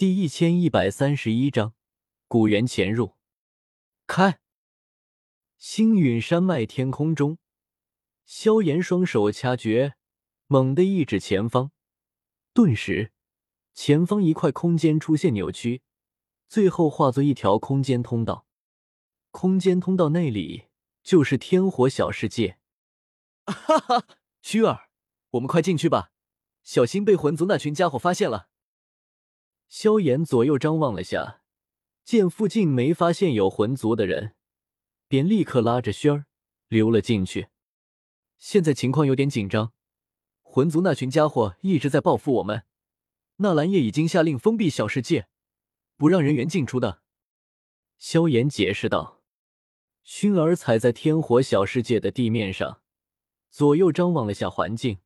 [0.00, 1.74] 第一千一百三十一章
[2.26, 3.16] 古元潜入。
[4.06, 4.40] 开！
[5.58, 7.36] 星陨山脉天空中，
[8.24, 9.96] 萧炎双手掐诀，
[10.46, 11.72] 猛地一指前方，
[12.54, 13.12] 顿时，
[13.74, 15.82] 前方一块空间出现扭曲，
[16.48, 18.46] 最后化作一条空间通道。
[19.30, 20.68] 空间通道内里
[21.02, 22.56] 就是天火小世界。
[23.44, 24.06] 哈哈，
[24.42, 24.88] 薰儿，
[25.32, 26.12] 我们快进去吧，
[26.62, 28.48] 小心被魂族那群家伙发现了。
[29.70, 31.42] 萧炎左右张望了下，
[32.02, 34.34] 见附近没发现有魂族的人，
[35.06, 36.26] 便立刻拉着轩儿
[36.66, 37.50] 溜了进去。
[38.36, 39.72] 现在情况有点紧张，
[40.42, 42.64] 魂族那群家伙一直在报复我们。
[43.36, 45.28] 纳兰叶已经下令封闭小世界，
[45.96, 47.02] 不让人员进出的。
[47.96, 49.22] 萧炎解释道。
[50.02, 52.82] 熏儿踩在天火小世界的地面上，
[53.50, 54.98] 左右张望了下环境，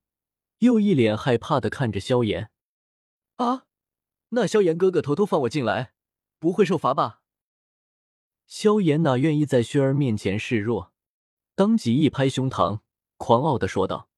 [0.60, 2.50] 又一脸害怕的看着萧炎。
[3.34, 3.66] 啊！
[4.34, 5.94] 那萧炎哥哥偷偷放我进来，
[6.38, 7.22] 不会受罚吧？
[8.46, 10.92] 萧炎哪愿意在薰儿面前示弱，
[11.54, 12.80] 当即一拍胸膛，
[13.16, 14.10] 狂傲的说道：“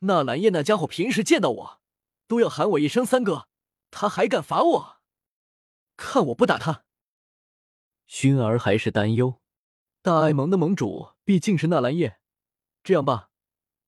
[0.00, 1.80] 纳兰叶那家伙平时见到我，
[2.28, 3.48] 都要喊我一声三哥，
[3.90, 4.96] 他还敢罚我？
[5.96, 6.84] 看我不打他！”
[8.06, 9.40] 薰儿还是担忧，
[10.02, 12.18] 大爱盟的盟主毕竟是纳兰叶，
[12.82, 13.30] 这样吧，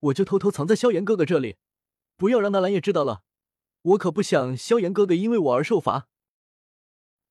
[0.01, 1.59] 我就偷偷藏在萧炎哥哥这里，
[2.17, 3.25] 不要让纳兰叶知道了。
[3.87, 6.09] 我可不想萧炎哥哥因为我而受罚，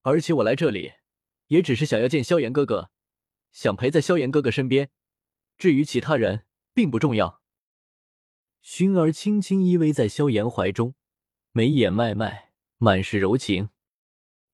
[0.04, 0.94] 而且我来这里
[1.48, 2.92] 也只是想要见萧炎哥哥，
[3.52, 4.90] 想陪在萧炎哥哥身边。
[5.58, 7.42] 至于其他人，并不重要。
[8.64, 10.96] 薰儿轻轻依偎在萧炎怀中，
[11.52, 13.70] 眉眼脉脉满是柔情。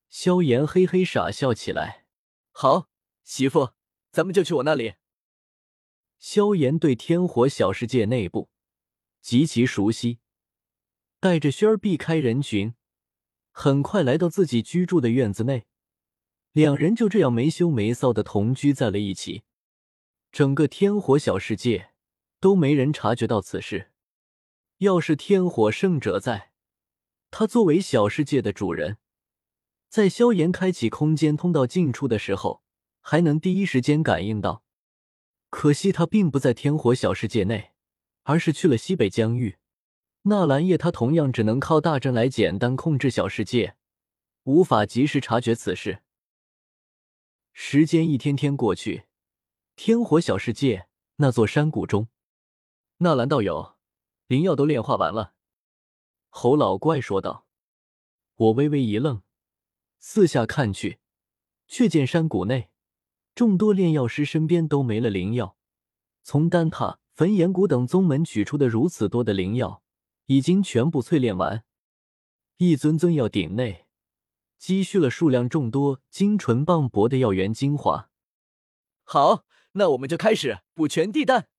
[0.10, 2.06] 萧炎嘿嘿傻笑起来
[2.52, 2.90] ：“好，
[3.24, 3.74] 媳妇，
[4.12, 4.96] 咱们就去我那里。”
[6.18, 8.50] 萧炎对天火小世界内部
[9.22, 10.21] 极其熟悉。
[11.22, 12.74] 带着轩儿避开人群，
[13.52, 15.68] 很快来到自己居住的院子内。
[16.52, 19.44] 两人就这样没羞没臊的同居在了一起。
[20.32, 21.92] 整个天火小世界
[22.40, 23.92] 都没人察觉到此事。
[24.80, 26.54] 要是天火圣者在，
[27.30, 28.98] 他作为小世界的主人，
[29.90, 32.64] 在萧炎开启空间通道进出的时候，
[33.00, 34.64] 还能第一时间感应到。
[35.52, 37.74] 可惜他并不在天火小世界内，
[38.24, 39.58] 而是去了西北疆域。
[40.24, 43.76] 纳兰叶他同样只能靠大阵来简单控制小世界，
[44.44, 46.04] 无法及时察觉此事。
[47.54, 49.06] 时间一天天过去，
[49.76, 52.08] 天火小世界那座山谷中，
[52.98, 53.76] 纳兰道友，
[54.28, 55.34] 灵药都炼化完了。
[56.30, 57.48] 侯老怪说道。
[58.36, 59.22] 我微微一愣，
[60.00, 61.00] 四下看去，
[61.68, 62.72] 却见山谷内
[63.36, 65.58] 众多炼药师身边都没了灵药，
[66.24, 69.84] 从丹塔、焚炎谷等宗门取出的如此多的灵药。
[70.28, 71.64] 已经全部淬炼完，
[72.58, 73.86] 一尊尊药鼎内
[74.58, 78.10] 积蓄了数量众多、精纯磅礴的药源精华。
[79.04, 81.50] 好，那我们就开始补全地丹。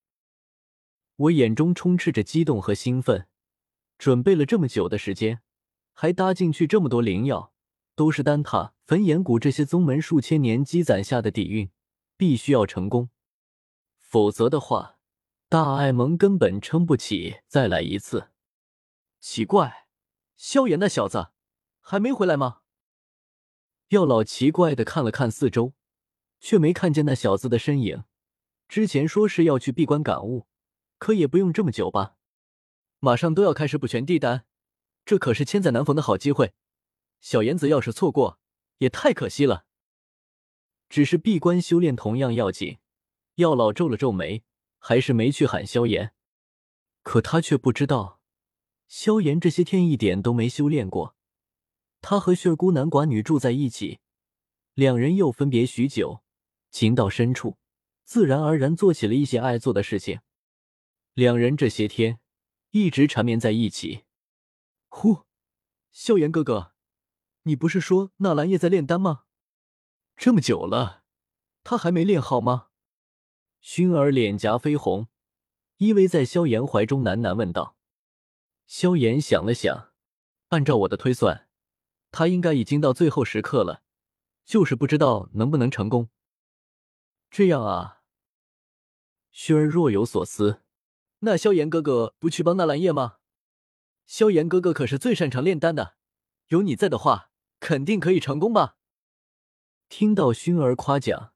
[1.15, 3.27] 我眼中充斥着激动和兴奋，
[3.97, 5.41] 准备了这么久的时间，
[5.93, 7.53] 还搭进去这么多灵药，
[7.95, 11.69] 都是丹塔、焚炎谷这些宗门数千年积攒下的底蕴，
[12.17, 13.09] 必须要成功，
[13.99, 14.97] 否则的话，
[15.47, 18.29] 大爱盟根本撑不起再来一次。
[19.23, 19.87] 奇怪，
[20.35, 21.29] 萧炎那小子
[21.79, 22.59] 还没回来吗？
[23.87, 25.73] 药老奇怪的看了看四周，
[26.41, 28.03] 却没看见那小子的身影。
[28.67, 30.45] 之前说是要去闭关感悟，
[30.97, 32.17] 可也不用这么久吧？
[32.99, 34.45] 马上都要开始补全地丹，
[35.05, 36.53] 这可是千载难逢的好机会。
[37.21, 38.41] 小炎子要是错过，
[38.79, 39.65] 也太可惜了。
[40.89, 42.79] 只是闭关修炼同样要紧，
[43.35, 44.43] 药老皱了皱眉，
[44.79, 46.13] 还是没去喊萧炎。
[47.03, 48.19] 可他却不知道。
[48.95, 51.15] 萧炎这些天一点都没修炼过，
[51.99, 53.99] 他和血孤男寡女住在一起，
[54.75, 56.21] 两人又分别许久，
[56.69, 57.57] 情到深处，
[58.03, 60.19] 自然而然做起了一些爱做的事情。
[61.15, 62.19] 两人这些天
[62.69, 64.03] 一直缠绵在一起。
[64.89, 65.23] 呼，
[65.91, 66.73] 萧炎哥哥，
[67.41, 69.23] 你不是说纳兰叶在炼丹吗？
[70.15, 71.01] 这么久了，
[71.63, 72.67] 他还没练好吗？
[73.59, 75.07] 薰儿脸颊绯红，
[75.77, 77.75] 依偎在萧炎怀中喃喃问道。
[78.75, 79.91] 萧炎想了想，
[80.47, 81.47] 按照我的推算，
[82.09, 83.83] 他应该已经到最后时刻了，
[84.45, 86.09] 就是不知道能不能成功。
[87.29, 88.01] 这样啊，
[89.31, 90.63] 薰儿若有所思。
[91.19, 93.17] 那萧炎哥哥不去帮纳兰叶吗？
[94.07, 95.95] 萧炎哥哥可是最擅长炼丹的，
[96.47, 97.29] 有你在的话，
[97.59, 98.77] 肯定可以成功吧？
[99.87, 101.35] 听到薰儿夸奖，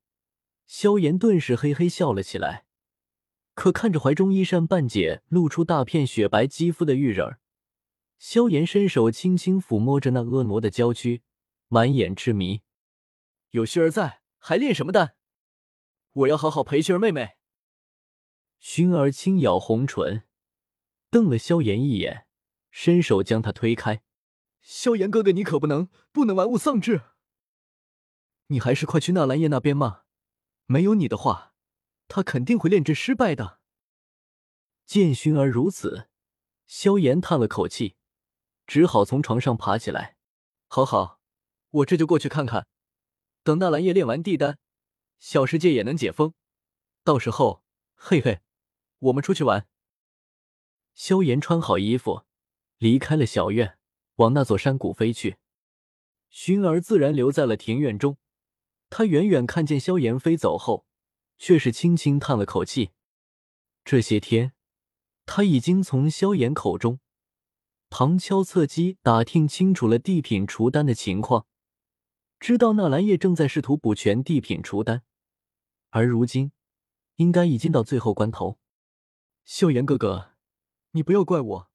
[0.66, 2.66] 萧炎顿时嘿嘿笑了起来。
[3.58, 7.40] 可看着怀中衣衫半解、露出大片雪白肌肤的玉人，
[8.20, 11.24] 萧炎伸手轻轻抚摸着那婀娜的娇躯，
[11.68, 12.62] 满眼痴迷。
[13.50, 15.16] 有薰儿在，还练什么丹？
[16.12, 17.38] 我要好好陪薰儿妹妹。
[18.62, 20.22] 薰儿轻咬红唇，
[21.10, 22.28] 瞪了萧炎一眼，
[22.70, 24.04] 伸手将他推开。
[24.62, 27.02] 萧炎哥哥，你可不能不能玩物丧志。
[28.50, 30.04] 你还是快去纳兰叶那边嘛，
[30.68, 31.56] 没有你的话，
[32.08, 33.60] 他肯定会炼制失败的。
[34.86, 36.08] 见薰儿如此，
[36.66, 37.96] 萧炎叹了口气，
[38.66, 40.18] 只好从床上爬起来。
[40.68, 41.20] 好好，
[41.70, 42.68] 我这就过去看看。
[43.44, 44.58] 等纳兰叶炼完地丹，
[45.20, 46.34] 小世界也能解封，
[47.04, 47.64] 到时候，
[47.96, 48.42] 嘿嘿，
[49.00, 49.68] 我们出去玩。
[50.96, 52.24] 萧炎穿好衣服，
[52.78, 53.78] 离开了小院，
[54.16, 55.38] 往那座山谷飞去。
[56.32, 58.18] 薰儿自然留在了庭院中。
[58.90, 60.87] 他远远看见萧炎飞走后，
[61.38, 62.92] 却是轻轻叹了口气。
[63.84, 64.54] 这些天，
[65.26, 67.00] 他已经从萧炎口中
[67.90, 71.48] 旁敲侧击打听清楚了地品除丹的情况，
[72.40, 75.04] 知道纳兰叶正在试图补全地品除丹，
[75.90, 76.52] 而如今
[77.16, 78.60] 应该已经到最后关头。
[79.46, 80.32] 萧炎哥哥，
[80.92, 81.70] 你不要怪我，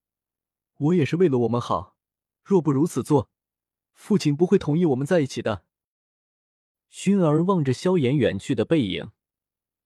[0.76, 1.96] 我也是为了我们好。
[2.44, 3.30] 若不如此做，
[3.94, 5.64] 父亲不会同意我们在一起的。
[6.90, 9.12] 薰儿望着萧炎远去的背影，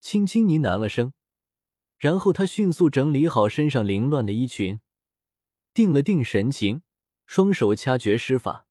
[0.07, 1.13] 轻轻呢喃了声，
[1.99, 4.79] 然后他迅速整理好身上凌乱的衣裙，
[5.75, 6.83] 定了定神情，
[7.27, 8.69] 双手掐诀施法，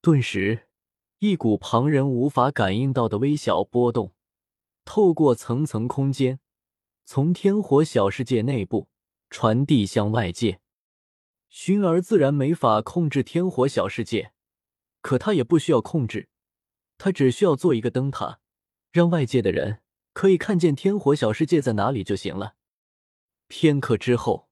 [0.00, 0.70] 顿时，
[1.18, 4.14] 一股旁人无法感应到的微小波动，
[4.86, 6.40] 透过层层空间，
[7.04, 8.88] 从天火小世界内部
[9.28, 10.60] 传递向外界。
[11.50, 14.32] 薰儿自然没法控制天火小世界，
[15.02, 16.30] 可他也不需要控制。
[16.96, 18.40] 他只需要做一个灯塔，
[18.90, 19.82] 让外界的人
[20.16, 22.56] 可以看见天火小世界在哪里就行了。
[23.48, 24.48] 片刻之后，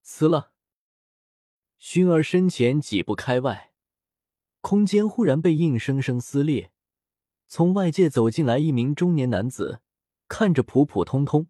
[0.00, 0.52] 辞了。
[1.78, 3.74] 薰儿身前几步开外，
[4.62, 6.72] 空间忽然被硬生生撕裂，
[7.46, 9.82] 从外界走进来一名中年男子，
[10.28, 11.48] 看着普普通通，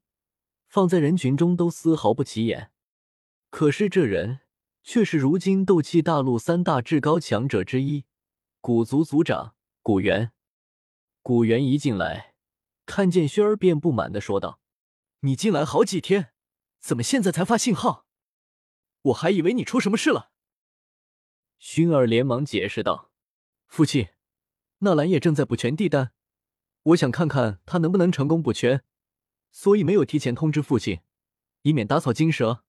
[0.66, 2.72] 放在人群中都丝毫不起眼。
[3.50, 4.40] 可是这人
[4.82, 8.06] 却是如今斗气大陆三大至高强者之一，
[8.60, 9.54] 古族族长。
[9.82, 10.32] 古元，
[11.22, 12.29] 古元一进来，
[12.90, 14.58] 看见薰儿，便不满的说道
[15.22, 16.32] ：“你进来好几天，
[16.80, 18.04] 怎么现在才发信号？
[19.02, 20.32] 我还以为你出什么事了。”
[21.62, 23.12] 薰儿连忙解释道
[23.68, 24.08] ：“父亲，
[24.78, 26.10] 纳兰叶正在补全地丹，
[26.82, 28.82] 我想看看他能不能成功补全，
[29.52, 31.02] 所以没有提前通知父亲，
[31.62, 32.64] 以免打草惊蛇。”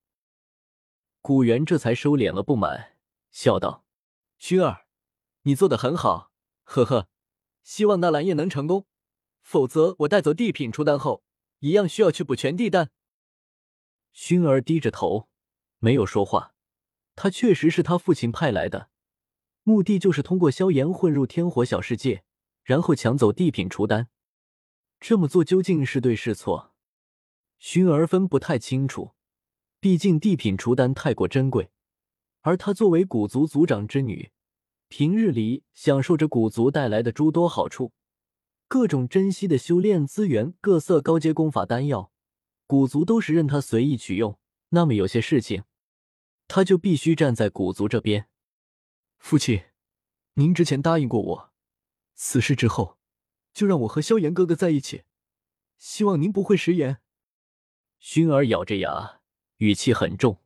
[1.21, 2.95] 古元这才收敛了不满，
[3.31, 3.87] 笑道
[4.39, 4.85] ：“薰儿，
[5.41, 6.31] 你做的很好。”
[6.61, 7.09] 呵呵，
[7.63, 8.85] 希望纳兰叶能成功，
[9.41, 11.23] 否则我带走地品出丹后，
[11.59, 12.91] 一样需要去补全地丹。
[14.13, 15.27] 薰儿低着头，
[15.79, 16.53] 没有说话。
[17.15, 18.89] 他确实是他父亲派来的，
[19.63, 22.23] 目的就是通过萧炎混入天火小世界，
[22.63, 24.07] 然后抢走地品除丹。
[24.99, 26.73] 这么做究竟是对是错？
[27.59, 29.13] 薰儿分不太清楚，
[29.79, 31.69] 毕竟地品除丹太过珍贵，
[32.41, 34.31] 而她作为古族族长之女。
[34.87, 37.93] 平日里享受着古族带来的诸多好处，
[38.71, 42.09] 各种珍稀的修炼资源、各色高阶功法、丹药，
[42.65, 44.39] 古族都是任他随意取用。
[44.69, 45.65] 那么有些事情，
[46.47, 48.29] 他就必须站在古族这边。
[49.17, 49.63] 父亲，
[50.35, 51.51] 您之前答应过我，
[52.15, 52.97] 此事之后
[53.53, 55.03] 就让我和萧炎哥哥在一起，
[55.77, 57.01] 希望您不会食言。
[58.01, 59.19] 薰儿咬着牙，
[59.57, 60.39] 语气很重。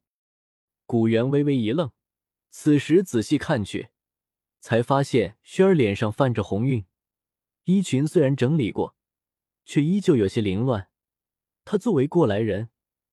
[0.88, 1.92] 古元微微一愣，
[2.50, 3.90] 此时仔细看去。
[4.60, 6.88] 才发现轩儿脸上泛着红晕，
[7.66, 8.96] 衣裙虽然整理过，
[9.66, 10.90] 却依旧有些凌乱。
[11.64, 12.70] 他作为过来人，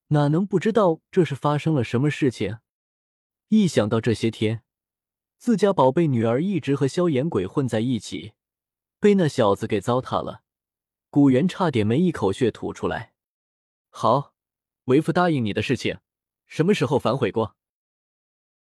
[0.08, 2.58] 哪能不知道这是发生了什么事情？
[3.48, 4.62] 一想到这些天，
[5.38, 8.34] 自家宝贝女儿一直和萧炎鬼混在一起，
[9.00, 10.42] 被那小子给糟蹋了，
[11.08, 13.14] 古元差点没一口血吐出来。
[13.88, 14.34] 好，
[14.84, 15.98] 为父答应你的事情，
[16.46, 17.56] 什么时候反悔过？